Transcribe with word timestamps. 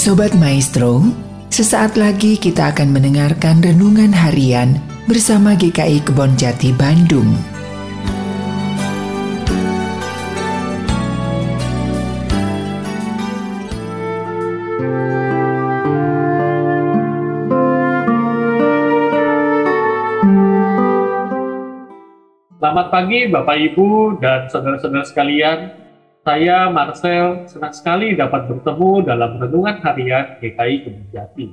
Sobat 0.00 0.32
Maestro, 0.32 1.04
sesaat 1.52 2.00
lagi 2.00 2.40
kita 2.40 2.72
akan 2.72 2.88
mendengarkan 2.88 3.60
renungan 3.60 4.16
harian 4.16 4.80
bersama 5.04 5.52
GKI 5.52 6.00
Kebon 6.08 6.40
Jati 6.40 6.72
Bandung. 6.72 7.36
Selamat 22.56 22.88
pagi 22.88 23.28
Bapak 23.28 23.56
Ibu 23.68 24.16
dan 24.16 24.48
saudara-saudara 24.48 25.04
sekalian. 25.04 25.79
Saya 26.20 26.68
Marcel, 26.68 27.48
senang 27.48 27.72
sekali 27.72 28.12
dapat 28.12 28.44
bertemu 28.44 29.08
dalam 29.08 29.40
Renungan 29.40 29.80
Harian 29.80 30.36
GKI 30.36 30.76
Kebujati. 30.84 31.48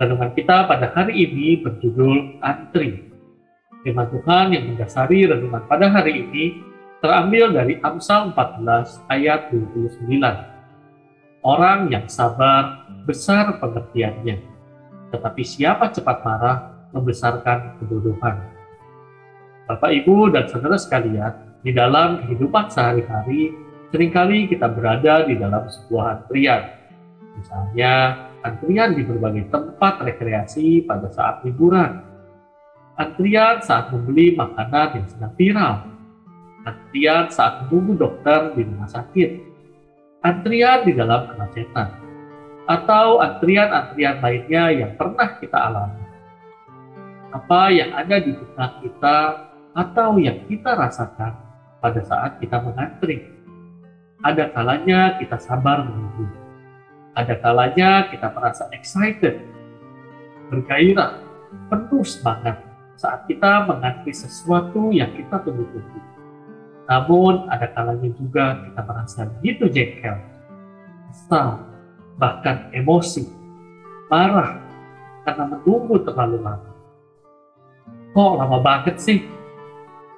Renungan 0.00 0.32
kita 0.32 0.64
pada 0.64 0.96
hari 0.96 1.28
ini 1.28 1.60
berjudul 1.60 2.40
Antri. 2.40 3.12
Firman 3.84 4.08
Tuhan 4.08 4.56
yang 4.56 4.64
mendasari 4.72 5.28
renungan 5.28 5.68
pada 5.68 5.92
hari 5.92 6.24
ini 6.24 6.64
terambil 7.04 7.52
dari 7.52 7.84
Amsal 7.84 8.32
14 8.32 9.12
ayat 9.12 9.52
29. 9.52 10.08
Orang 11.44 11.92
yang 11.92 12.08
sabar 12.08 12.88
besar 13.04 13.60
pengertiannya, 13.60 14.40
tetapi 15.12 15.44
siapa 15.44 15.92
cepat 15.92 16.24
marah 16.24 16.88
membesarkan 16.96 17.76
kebodohan. 17.76 18.40
Bapak, 19.68 19.92
Ibu, 20.00 20.32
dan 20.32 20.48
saudara 20.48 20.80
sekalian, 20.80 21.60
di 21.60 21.76
dalam 21.76 22.24
kehidupan 22.24 22.72
sehari-hari, 22.72 23.61
sering 23.92 24.08
kali 24.08 24.48
kita 24.48 24.72
berada 24.72 25.28
di 25.28 25.36
dalam 25.36 25.68
sebuah 25.68 26.24
antrian. 26.24 26.64
Misalnya, 27.36 28.24
antrian 28.40 28.96
di 28.96 29.04
berbagai 29.04 29.52
tempat 29.52 30.00
rekreasi 30.00 30.88
pada 30.88 31.12
saat 31.12 31.44
liburan. 31.44 32.00
Antrian 32.96 33.60
saat 33.60 33.92
membeli 33.92 34.32
makanan 34.32 34.96
yang 34.96 35.06
sedang 35.12 35.32
viral. 35.36 35.74
Antrian 36.64 37.28
saat 37.28 37.68
menunggu 37.68 38.00
dokter 38.00 38.56
di 38.56 38.64
rumah 38.64 38.88
sakit. 38.88 39.30
Antrian 40.24 40.88
di 40.88 40.92
dalam 40.96 41.28
kemacetan. 41.28 41.88
Atau 42.64 43.20
antrian-antrian 43.20 44.24
lainnya 44.24 44.64
yang 44.72 44.92
pernah 44.96 45.36
kita 45.36 45.58
alami. 45.68 46.00
Apa 47.32 47.68
yang 47.68 47.92
ada 47.92 48.16
di 48.24 48.32
benak 48.32 48.72
kita 48.80 49.18
atau 49.72 50.16
yang 50.20 50.48
kita 50.48 50.76
rasakan 50.76 51.32
pada 51.80 52.00
saat 52.04 52.38
kita 52.38 52.60
mengantri 52.60 53.31
ada 54.22 54.54
kalanya 54.54 55.18
kita 55.18 55.36
sabar 55.42 55.82
menunggu. 55.82 56.30
Ada 57.12 57.42
kalanya 57.42 58.08
kita 58.08 58.30
merasa 58.32 58.70
excited, 58.72 59.42
bergairah, 60.48 61.20
penuh 61.68 62.06
semangat 62.06 62.62
saat 62.96 63.26
kita 63.26 63.66
mengantri 63.68 64.14
sesuatu 64.14 64.94
yang 64.94 65.10
kita 65.12 65.42
tunggu-tunggu. 65.42 66.00
Namun 66.86 67.50
ada 67.50 67.66
kalanya 67.74 68.10
juga 68.14 68.62
kita 68.62 68.80
merasa 68.86 69.20
begitu 69.38 69.68
jengkel, 69.68 70.16
kesal, 71.10 71.66
bahkan 72.16 72.70
emosi, 72.72 73.26
marah 74.06 74.62
karena 75.26 75.44
menunggu 75.50 75.98
terlalu 76.06 76.38
lama. 76.40 76.70
Kok 78.14 78.32
lama 78.38 78.58
banget 78.62 78.96
sih? 79.02 79.20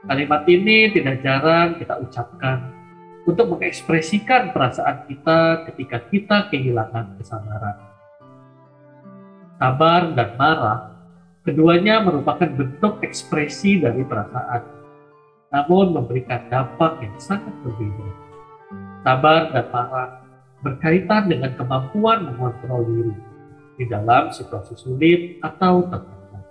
Kalimat 0.04 0.44
ini 0.44 0.92
tidak 0.92 1.24
jarang 1.24 1.80
kita 1.80 1.96
ucapkan 2.04 2.73
untuk 3.24 3.56
mengekspresikan 3.56 4.52
perasaan 4.52 5.08
kita 5.08 5.68
ketika 5.72 5.98
kita 6.12 6.36
kehilangan 6.52 7.16
kesabaran. 7.16 7.76
Sabar 9.56 10.12
dan 10.12 10.30
marah, 10.36 10.80
keduanya 11.40 12.04
merupakan 12.04 12.48
bentuk 12.48 13.00
ekspresi 13.00 13.80
dari 13.80 14.04
perasaan, 14.04 14.62
namun 15.48 15.96
memberikan 15.96 16.44
dampak 16.52 17.00
yang 17.00 17.16
sangat 17.16 17.54
berbeda. 17.64 18.08
Sabar 19.04 19.52
dan 19.56 19.66
marah 19.72 20.08
berkaitan 20.60 21.28
dengan 21.28 21.52
kemampuan 21.56 22.28
mengontrol 22.28 22.84
diri 22.88 23.14
di 23.80 23.84
dalam 23.88 24.32
situasi 24.32 24.76
sulit 24.76 25.40
atau 25.40 25.84
tertekan. 25.88 26.44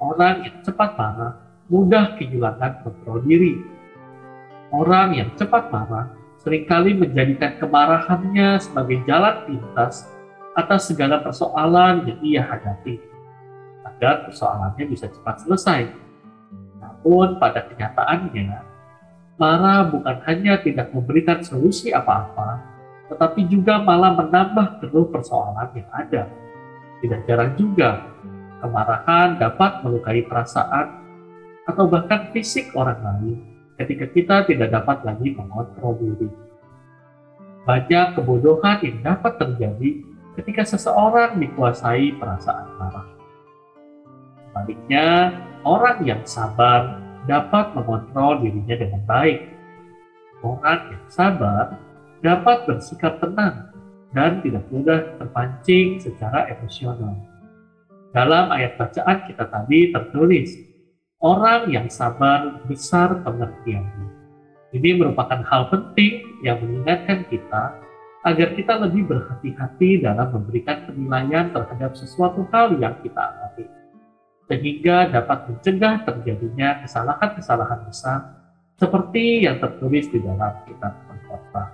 Orang 0.00 0.44
yang 0.44 0.56
cepat 0.60 0.96
marah 0.96 1.40
mudah 1.72 2.16
kehilangan 2.20 2.84
kontrol 2.84 3.24
diri 3.24 3.73
Orang 4.74 5.14
yang 5.14 5.30
cepat 5.38 5.70
marah 5.70 6.10
sering 6.42 6.66
kali 6.66 6.98
menjadikan 6.98 7.62
kemarahannya 7.62 8.58
sebagai 8.58 9.06
jalan 9.06 9.46
pintas 9.46 10.10
atas 10.58 10.90
segala 10.90 11.22
persoalan 11.22 12.10
yang 12.10 12.18
ia 12.26 12.42
hadapi, 12.42 12.98
agar 13.86 14.26
persoalannya 14.26 14.84
bisa 14.90 15.06
cepat 15.06 15.46
selesai. 15.46 15.94
Namun 16.82 17.38
pada 17.38 17.70
kenyataannya, 17.70 18.50
marah 19.38 19.94
bukan 19.94 20.18
hanya 20.26 20.58
tidak 20.58 20.90
memberikan 20.90 21.38
solusi 21.46 21.94
apa-apa, 21.94 22.58
tetapi 23.14 23.46
juga 23.46 23.78
malah 23.78 24.18
menambah 24.18 24.82
keruh 24.82 25.06
persoalan 25.06 25.70
yang 25.70 25.90
ada. 25.94 26.26
Tidak 26.98 27.20
jarang 27.30 27.54
juga, 27.54 28.10
kemarahan 28.58 29.38
dapat 29.38 29.86
melukai 29.86 30.26
perasaan 30.26 30.98
atau 31.70 31.86
bahkan 31.86 32.34
fisik 32.34 32.74
orang 32.74 32.98
lain 32.98 33.53
ketika 33.78 34.06
kita 34.10 34.36
tidak 34.46 34.68
dapat 34.70 35.02
lagi 35.02 35.34
mengontrol 35.34 35.98
diri. 35.98 36.28
Banyak 37.64 38.20
kebodohan 38.20 38.78
yang 38.84 38.98
dapat 39.00 39.40
terjadi 39.40 40.04
ketika 40.36 40.62
seseorang 40.68 41.40
dikuasai 41.40 42.12
perasaan 42.20 42.68
marah. 42.76 43.08
Sebaliknya, 44.50 45.08
orang 45.64 46.04
yang 46.04 46.22
sabar 46.28 47.00
dapat 47.24 47.72
mengontrol 47.74 48.44
dirinya 48.44 48.76
dengan 48.76 49.02
baik. 49.08 49.48
Orang 50.44 50.92
yang 50.92 51.04
sabar 51.08 51.80
dapat 52.20 52.68
bersikap 52.68 53.16
tenang 53.18 53.72
dan 54.12 54.44
tidak 54.44 54.62
mudah 54.70 55.16
terpancing 55.18 55.98
secara 55.98 56.52
emosional. 56.52 57.16
Dalam 58.14 58.52
ayat 58.54 58.78
bacaan 58.78 59.26
kita 59.26 59.50
tadi 59.50 59.90
tertulis, 59.90 60.54
Orang 61.24 61.72
yang 61.72 61.88
sabar 61.88 62.60
besar 62.68 63.24
pengertiannya. 63.24 64.12
Ini 64.76 65.00
merupakan 65.00 65.40
hal 65.40 65.72
penting 65.72 66.20
yang 66.44 66.60
mengingatkan 66.60 67.24
kita 67.32 67.80
agar 68.28 68.52
kita 68.52 68.76
lebih 68.84 69.08
berhati-hati 69.08 70.04
dalam 70.04 70.36
memberikan 70.36 70.84
penilaian 70.84 71.48
terhadap 71.48 71.96
sesuatu 71.96 72.44
hal 72.52 72.76
yang 72.76 72.92
kita 73.00 73.16
alami, 73.16 73.64
sehingga 74.52 75.16
dapat 75.16 75.48
mencegah 75.48 76.04
terjadinya 76.04 76.84
kesalahan-kesalahan 76.84 77.80
besar 77.88 78.20
seperti 78.76 79.48
yang 79.48 79.56
tertulis 79.64 80.04
di 80.12 80.20
dalam 80.20 80.60
kitab 80.68 80.92
pengkhotbah. 81.08 81.72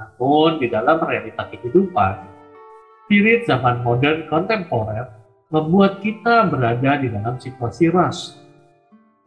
Namun, 0.00 0.64
di 0.64 0.72
dalam 0.72 0.96
realita 0.96 1.44
kehidupan, 1.52 2.24
spirit 3.04 3.44
zaman 3.44 3.84
modern 3.84 4.24
kontemporer 4.32 5.21
membuat 5.52 6.00
kita 6.00 6.48
berada 6.48 6.96
di 6.96 7.12
dalam 7.12 7.36
situasi 7.36 7.92
rush. 7.92 8.40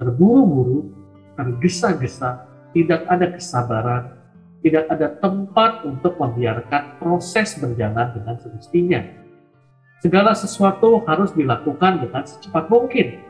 Terburu-buru, 0.02 0.90
tergesa-gesa, 1.38 2.50
tidak 2.74 3.06
ada 3.06 3.30
kesabaran, 3.32 4.04
tidak 4.66 4.90
ada 4.90 5.08
tempat 5.22 5.86
untuk 5.86 6.18
membiarkan 6.18 6.98
proses 6.98 7.56
berjalan 7.62 8.12
dengan 8.12 8.36
semestinya. 8.42 9.02
Segala 10.02 10.34
sesuatu 10.34 11.06
harus 11.06 11.32
dilakukan 11.32 12.04
dengan 12.04 12.26
secepat 12.26 12.68
mungkin. 12.68 13.22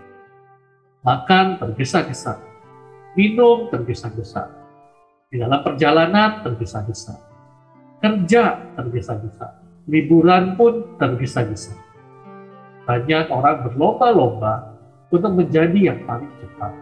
Makan 1.06 1.62
tergesa-gesa, 1.62 2.42
minum 3.14 3.70
tergesa-gesa, 3.70 4.50
di 5.30 5.38
dalam 5.38 5.62
perjalanan 5.62 6.42
tergesa-gesa, 6.42 7.14
kerja 8.02 8.74
tergesa-gesa, 8.74 9.62
liburan 9.86 10.58
pun 10.58 10.98
tergesa-gesa 10.98 11.85
banyak 12.86 13.26
orang 13.34 13.66
berlomba-lomba 13.66 14.78
untuk 15.10 15.34
menjadi 15.34 15.94
yang 15.94 16.00
paling 16.06 16.30
cepat. 16.38 16.74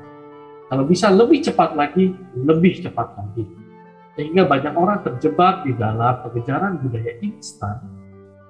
Kalau 0.67 0.83
bisa 0.83 1.07
lebih 1.11 1.39
cepat 1.43 1.75
lagi, 1.79 2.11
lebih 2.35 2.83
cepat 2.83 3.07
lagi. 3.15 3.45
Sehingga 4.13 4.45
banyak 4.45 4.73
orang 4.77 5.01
terjebak 5.01 5.65
di 5.65 5.73
dalam 5.73 6.21
pengejaran 6.21 6.77
budaya 6.83 7.17
instan 7.23 7.81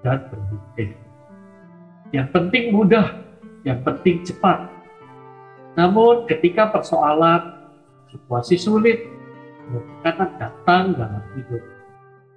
dan 0.03 0.27
berpikir. 0.27 0.97
Yang 2.11 2.27
penting 2.35 2.63
mudah, 2.75 3.15
yang 3.63 3.79
penting 3.81 4.21
cepat. 4.27 4.67
Namun 5.73 6.27
ketika 6.29 6.69
persoalan, 6.69 7.53
situasi 8.11 8.59
sulit, 8.59 9.01
tekanan 10.03 10.29
datang 10.37 10.93
dalam 10.93 11.23
hidup, 11.33 11.63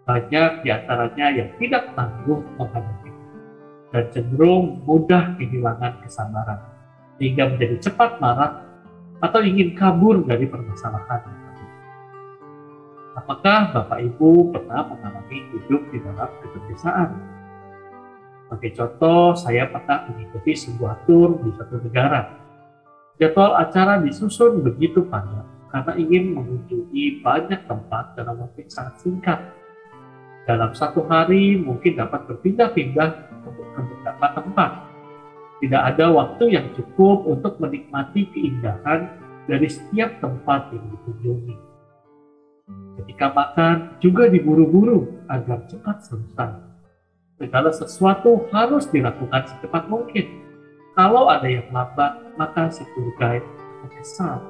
banyak 0.07 0.51
di 0.63 0.69
antaranya 0.71 1.27
yang 1.35 1.51
tidak 1.59 1.93
tangguh 1.99 2.41
menghadapi 2.57 3.06
dan 3.97 4.13
cenderung 4.13 4.85
mudah 4.85 5.41
kehilangan 5.41 6.05
kesabaran, 6.05 6.61
sehingga 7.17 7.49
menjadi 7.49 7.89
cepat 7.89 8.21
marah 8.21 8.61
atau 9.25 9.41
ingin 9.41 9.73
kabur 9.73 10.21
dari 10.21 10.45
permasalahan. 10.45 11.25
Apakah 13.17 13.73
Bapak 13.73 14.05
Ibu 14.05 14.53
pernah 14.53 14.93
mengalami 14.93 15.49
hidup 15.57 15.89
di 15.89 16.05
dalam 16.05 16.29
ketergesaan? 16.45 17.17
Sebagai 18.45 18.77
contoh, 18.77 19.33
saya 19.33 19.65
pernah 19.73 20.05
mengikuti 20.13 20.53
sebuah 20.53 21.09
tur 21.09 21.41
di 21.41 21.49
satu 21.57 21.81
negara. 21.81 22.37
Jadwal 23.17 23.57
acara 23.57 24.05
disusun 24.05 24.61
begitu 24.61 25.09
panjang 25.09 25.49
karena 25.73 25.93
ingin 25.97 26.37
mengunjungi 26.37 27.25
banyak 27.25 27.65
tempat 27.65 28.13
dalam 28.21 28.45
waktu 28.45 28.69
sangat 28.69 29.01
singkat. 29.01 29.41
Dalam 30.45 30.77
satu 30.77 31.09
hari 31.09 31.57
mungkin 31.57 31.97
dapat 31.97 32.29
berpindah-pindah 32.29 33.36
untuk 33.47 33.65
beberapa 33.71 34.27
tempat. 34.35 34.71
Tidak 35.63 35.83
ada 35.95 36.07
waktu 36.13 36.45
yang 36.53 36.67
cukup 36.77 37.25
untuk 37.25 37.57
menikmati 37.63 38.29
keindahan 38.35 39.09
dari 39.49 39.71
setiap 39.71 40.21
tempat 40.21 40.69
yang 40.75 40.85
dikunjungi. 40.93 41.57
Ketika 43.01 43.33
makan 43.33 43.97
juga 44.03 44.29
diburu-buru 44.29 45.25
agar 45.31 45.65
cepat 45.71 46.03
selesai 46.05 46.67
segala 47.37 47.71
sesuatu 47.73 48.49
harus 48.53 48.89
dilakukan 48.89 49.45
secepat 49.49 49.89
mungkin. 49.89 50.45
Kalau 50.97 51.29
ada 51.29 51.45
yang 51.45 51.69
lambat, 51.69 52.37
maka 52.41 52.73
si 52.73 52.81
tour 52.97 53.13
guide 53.21 53.45
kesal, 53.87 54.43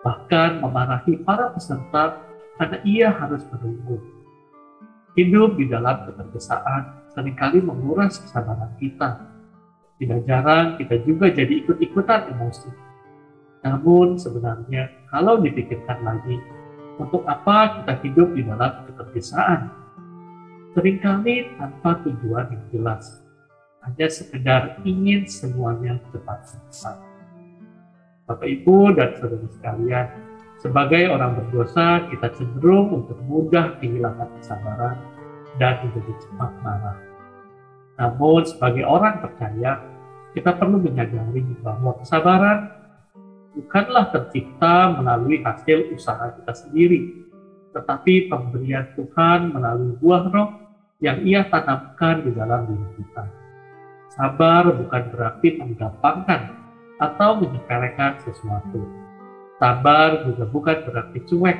bahkan 0.00 0.56
memarahi 0.62 1.20
para 1.20 1.52
peserta 1.52 2.16
karena 2.56 2.78
ia 2.86 3.12
harus 3.12 3.44
menunggu. 3.52 4.00
Hidup 5.18 5.60
di 5.60 5.68
dalam 5.68 6.08
ketergesaan 6.08 7.03
sering 7.14 7.38
kali 7.38 7.58
menguras 7.62 8.18
kesabaran 8.20 8.74
kita. 8.82 9.22
Tidak 10.02 10.20
jarang 10.26 10.74
kita 10.76 10.98
juga 11.06 11.30
jadi 11.30 11.62
ikut-ikutan 11.62 12.34
emosi. 12.34 12.70
Namun 13.62 14.18
sebenarnya 14.18 14.90
kalau 15.08 15.38
dipikirkan 15.40 16.02
lagi, 16.02 16.36
untuk 16.98 17.22
apa 17.26 17.80
kita 17.82 17.94
hidup 18.02 18.28
di 18.34 18.42
dalam 18.44 18.86
ketergesaan? 18.90 19.84
sering 20.74 20.98
kali 20.98 21.54
tanpa 21.54 22.02
tujuan 22.02 22.50
yang 22.50 22.64
jelas, 22.74 23.22
hanya 23.86 24.10
sekedar 24.10 24.62
ingin 24.82 25.22
semuanya 25.22 26.02
cepat 26.10 26.42
selesai. 26.50 26.98
Bapak 28.26 28.42
Ibu 28.42 28.98
dan 28.98 29.14
saudara 29.14 29.46
sekalian, 29.54 30.08
sebagai 30.58 31.14
orang 31.14 31.38
berdosa 31.38 32.10
kita 32.10 32.26
cenderung 32.34 32.90
untuk 32.90 33.14
mudah 33.22 33.78
kehilangan 33.78 34.26
kesabaran 34.42 34.98
dan 35.58 35.84
menjadi 35.86 36.12
cepat 36.22 36.52
marah. 36.62 36.98
Namun 37.94 38.42
sebagai 38.42 38.84
orang 38.86 39.22
percaya, 39.22 39.78
kita 40.34 40.50
perlu 40.58 40.82
menyadari 40.82 41.46
bahwa 41.62 41.94
kesabaran 42.02 42.74
bukanlah 43.54 44.10
tercipta 44.10 44.98
melalui 44.98 45.38
hasil 45.46 45.94
usaha 45.94 46.34
kita 46.42 46.52
sendiri, 46.58 47.00
tetapi 47.70 48.26
pemberian 48.26 48.90
Tuhan 48.98 49.54
melalui 49.54 49.94
buah 50.02 50.24
roh 50.34 50.50
yang 50.98 51.22
ia 51.22 51.46
tanamkan 51.46 52.26
di 52.26 52.34
dalam 52.34 52.66
diri 52.66 52.88
kita. 52.98 53.24
Sabar 54.14 54.70
bukan 54.74 55.02
berarti 55.10 55.58
menggampangkan 55.58 56.54
atau 57.02 57.42
menyepelekan 57.42 58.22
sesuatu. 58.22 58.82
Sabar 59.58 60.22
juga 60.26 60.46
bukan 60.50 60.76
berarti 60.86 61.18
cuek. 61.26 61.58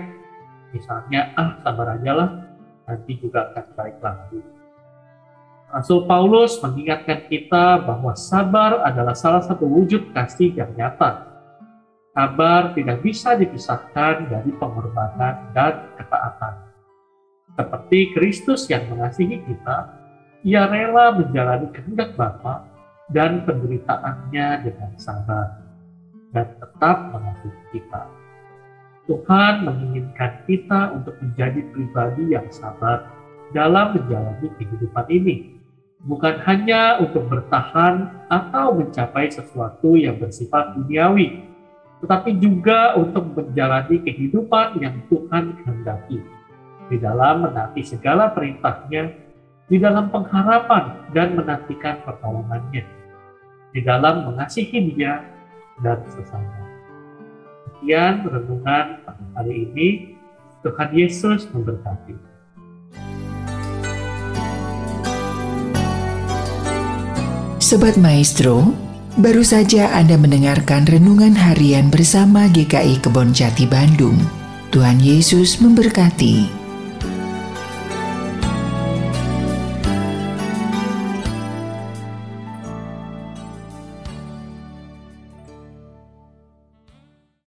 Misalnya, 0.75 1.31
ah 1.38 1.58
sabar 1.62 1.99
aja 1.99 2.12
lah, 2.14 2.31
nanti 2.84 3.12
juga 3.20 3.52
akan 3.52 3.66
baik 3.76 3.98
lagi. 4.00 4.40
Rasul 5.75 6.06
Paulus 6.06 6.62
mengingatkan 6.62 7.26
kita 7.26 7.82
bahwa 7.82 8.14
sabar 8.14 8.86
adalah 8.86 9.16
salah 9.19 9.42
satu 9.42 9.66
wujud 9.66 10.14
kasih 10.14 10.54
yang 10.54 10.70
nyata. 10.78 11.26
Sabar 12.14 12.78
tidak 12.78 13.02
bisa 13.02 13.34
dipisahkan 13.34 14.31
dari 14.31 14.54
pengorbanan 14.54 15.50
dan 15.50 15.90
ketaatan. 15.98 16.54
Seperti 17.58 18.14
Kristus 18.14 18.70
yang 18.70 18.86
mengasihi 18.86 19.42
kita, 19.42 19.90
ia 20.46 20.70
rela 20.70 21.10
menjalani 21.19 21.75
kehendak 21.75 22.14
Bapa 22.14 22.70
dan 23.10 23.42
penderitaannya 23.42 24.46
dengan 24.62 24.90
sabar 24.94 25.58
dan 26.31 26.54
tetap 26.54 26.96
mengasihi 27.10 27.62
kita. 27.75 28.23
Tuhan 29.04 29.68
menginginkan 29.68 30.48
kita 30.48 30.96
untuk 30.96 31.12
menjadi 31.20 31.60
pribadi 31.76 32.32
yang 32.32 32.48
sabar 32.48 33.04
dalam 33.52 33.92
menjalani 33.92 34.48
kehidupan 34.56 35.06
ini, 35.12 35.60
bukan 36.08 36.40
hanya 36.48 37.04
untuk 37.04 37.28
bertahan 37.28 38.08
atau 38.32 38.72
mencapai 38.80 39.28
sesuatu 39.28 39.92
yang 40.00 40.16
bersifat 40.16 40.72
duniawi, 40.80 41.44
tetapi 42.00 42.40
juga 42.40 42.96
untuk 42.96 43.28
menjalani 43.36 44.00
kehidupan 44.00 44.80
yang 44.80 44.96
Tuhan 45.12 45.52
kehendaki 45.60 46.24
di 46.88 46.96
dalam 46.96 47.44
menaati 47.44 47.84
segala 47.84 48.32
perintahnya, 48.32 49.12
di 49.68 49.76
dalam 49.80 50.08
pengharapan 50.08 51.12
dan 51.12 51.36
menantikan 51.36 52.00
pertolongannya, 52.08 52.84
di 53.72 53.80
dalam 53.84 54.32
mengasihi 54.32 54.92
dia 54.92 55.24
dan 55.80 56.00
sesama. 56.08 56.73
Sekian 57.84 58.25
renungan 58.25 59.04
hari 59.36 59.69
ini, 59.69 60.16
Tuhan 60.64 60.88
Yesus 60.96 61.44
memberkati. 61.52 62.16
Sobat 67.60 68.00
Maestro, 68.00 68.72
baru 69.20 69.44
saja 69.44 69.92
Anda 69.92 70.16
mendengarkan 70.16 70.88
renungan 70.88 71.36
harian 71.36 71.92
bersama 71.92 72.48
GKI 72.48 73.04
Kebon 73.04 73.36
Jati 73.36 73.69
Bandung. 73.69 74.16
Tuhan 74.72 74.96
Yesus 75.04 75.60
memberkati. 75.60 76.63